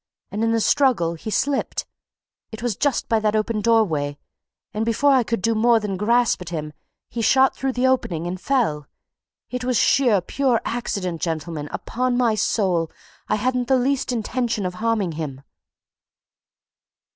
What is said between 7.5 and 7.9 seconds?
through the